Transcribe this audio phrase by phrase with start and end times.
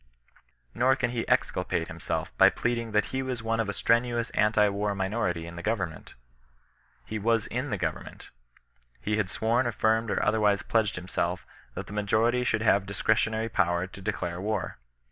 [0.73, 4.67] Nor can he exculpate himself by pleading that he was one of a strenuous anti
[4.67, 6.15] war miifwHiy in the government.
[7.05, 8.31] He was in the government.
[8.99, 11.45] He had sworn, affirmed, or other wise pledged himself,
[11.75, 14.79] that the majority should have dis cretionary power to declare war.